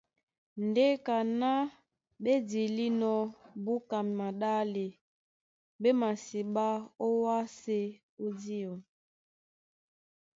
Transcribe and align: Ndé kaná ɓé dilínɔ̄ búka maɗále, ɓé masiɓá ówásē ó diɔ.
Ndé 0.65 0.85
kaná 1.05 1.51
ɓé 2.23 2.33
dilínɔ̄ 2.49 3.17
búka 3.63 3.97
maɗále, 4.17 4.85
ɓé 5.81 5.89
masiɓá 6.01 6.67
ówásē 7.07 7.79
ó 8.23 8.25
diɔ. 8.39 8.73